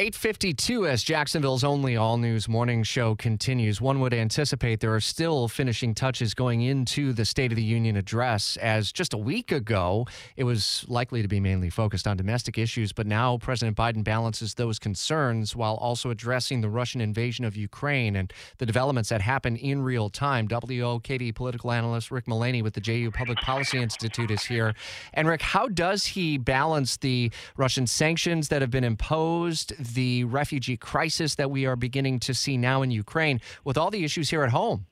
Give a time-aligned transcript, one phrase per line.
[0.00, 3.82] 852 as Jacksonville's only all news morning show continues.
[3.82, 7.96] One would anticipate there are still finishing touches going into the State of the Union
[7.96, 12.56] address, as just a week ago it was likely to be mainly focused on domestic
[12.56, 12.94] issues.
[12.94, 18.16] But now President Biden balances those concerns while also addressing the Russian invasion of Ukraine
[18.16, 20.48] and the developments that happen in real time.
[20.48, 24.74] WOKV political analyst Rick Mullaney with the JU Public Policy Institute is here.
[25.12, 29.74] And Rick, how does he balance the Russian sanctions that have been imposed?
[29.94, 34.04] The refugee crisis that we are beginning to see now in Ukraine with all the
[34.04, 34.86] issues here at home?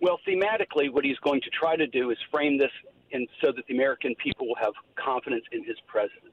[0.00, 2.72] Well, thematically, what he's going to try to do is frame this
[3.12, 6.32] in so that the American people will have confidence in his presidency.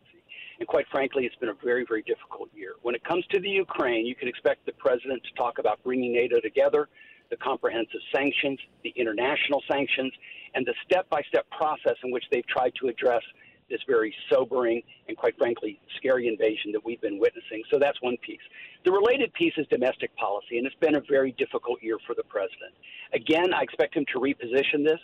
[0.60, 2.74] And quite frankly, it's been a very, very difficult year.
[2.82, 6.14] When it comes to the Ukraine, you can expect the president to talk about bringing
[6.14, 6.90] NATO together,
[7.30, 10.12] the comprehensive sanctions, the international sanctions,
[10.56, 13.22] and the step by step process in which they've tried to address
[13.70, 17.64] this very sobering and, quite frankly, scary invasion that we've been witnessing.
[17.70, 18.42] So that's one piece.
[18.86, 22.24] The related piece is domestic policy, and it's been a very difficult year for the
[22.24, 22.74] president.
[23.14, 25.00] Again, I expect him to reposition this.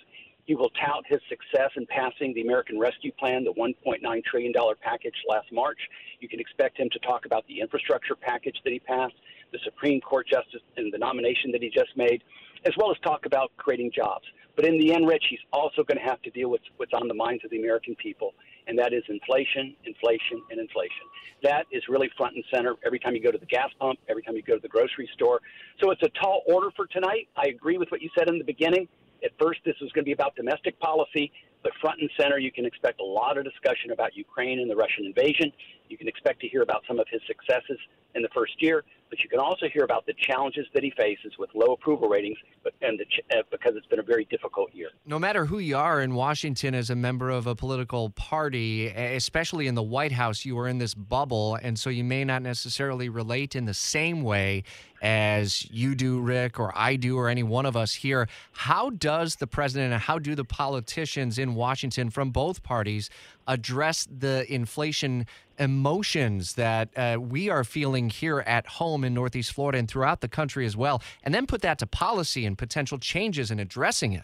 [0.45, 5.15] He will tout his success in passing the American Rescue Plan, the $1.9 trillion package
[5.27, 5.79] last March.
[6.19, 9.15] You can expect him to talk about the infrastructure package that he passed,
[9.51, 12.23] the Supreme Court justice and the nomination that he just made,
[12.65, 14.25] as well as talk about creating jobs.
[14.55, 17.07] But in the end, Rich, he's also going to have to deal with what's on
[17.07, 18.33] the minds of the American people,
[18.67, 21.05] and that is inflation, inflation, and inflation.
[21.43, 24.21] That is really front and center every time you go to the gas pump, every
[24.21, 25.41] time you go to the grocery store.
[25.81, 27.27] So it's a tall order for tonight.
[27.35, 28.87] I agree with what you said in the beginning.
[29.25, 31.31] At first, this was going to be about domestic policy,
[31.65, 34.75] but front and center, you can expect a lot of discussion about Ukraine and the
[34.75, 35.51] Russian invasion.
[35.89, 37.79] You can expect to hear about some of his successes
[38.13, 41.33] in the first year, but you can also hear about the challenges that he faces
[41.37, 44.89] with low approval ratings, but and the, uh, because it's been a very difficult year.
[45.05, 49.67] No matter who you are in Washington as a member of a political party, especially
[49.67, 53.09] in the White House, you are in this bubble, and so you may not necessarily
[53.09, 54.63] relate in the same way
[55.01, 58.27] as you do, Rick, or I do, or any one of us here.
[58.53, 63.09] How does the president and how do the politicians in Washington from both parties
[63.47, 65.25] address the inflation
[65.57, 70.27] emotions that uh, we are feeling here at home in Northeast Florida and throughout the
[70.27, 74.23] country as well, and then put that to policy and potential changes in addressing it?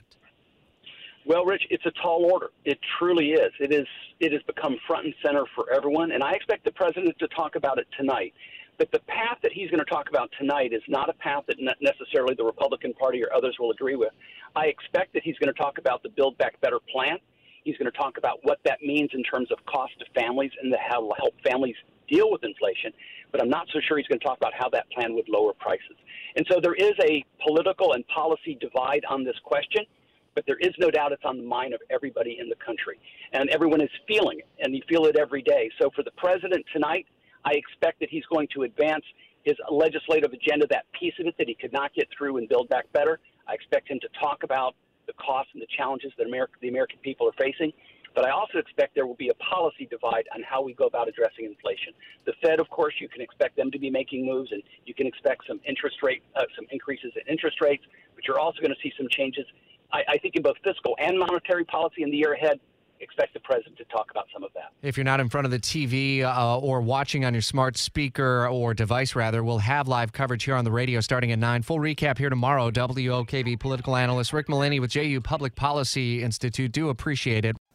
[1.25, 2.49] Well, Rich, it's a tall order.
[2.65, 3.51] It truly is.
[3.59, 3.87] It is.
[4.19, 7.55] It has become front and center for everyone, and I expect the president to talk
[7.55, 8.33] about it tonight.
[8.81, 11.57] But the path that he's going to talk about tonight is not a path that
[11.81, 14.09] necessarily the Republican Party or others will agree with.
[14.55, 17.19] I expect that he's going to talk about the Build Back Better plan.
[17.63, 20.73] He's going to talk about what that means in terms of cost to families and
[20.89, 21.75] how to help families
[22.09, 22.91] deal with inflation.
[23.31, 25.53] But I'm not so sure he's going to talk about how that plan would lower
[25.53, 25.97] prices.
[26.35, 29.85] And so there is a political and policy divide on this question,
[30.33, 32.97] but there is no doubt it's on the mind of everybody in the country.
[33.31, 35.69] And everyone is feeling it, and you feel it every day.
[35.79, 37.05] So for the president tonight,
[37.45, 39.03] I expect that he's going to advance
[39.43, 42.69] his legislative agenda, that piece of it that he could not get through and Build
[42.69, 43.19] Back Better.
[43.47, 44.75] I expect him to talk about
[45.07, 47.73] the costs and the challenges that America, the American people are facing.
[48.13, 51.07] But I also expect there will be a policy divide on how we go about
[51.07, 51.93] addressing inflation.
[52.25, 55.07] The Fed, of course, you can expect them to be making moves, and you can
[55.07, 57.83] expect some interest rate, uh, some increases in interest rates.
[58.15, 59.45] But you're also going to see some changes,
[59.93, 62.59] I, I think, in both fiscal and monetary policy in the year ahead
[63.01, 64.71] expect the president to talk about some of that.
[64.81, 68.47] If you're not in front of the TV uh, or watching on your smart speaker
[68.47, 71.61] or device, rather, we'll have live coverage here on the radio starting at 9.
[71.63, 72.71] Full recap here tomorrow.
[72.71, 76.71] WOKV political analyst Rick Mullaney with JU Public Policy Institute.
[76.71, 77.55] Do appreciate it.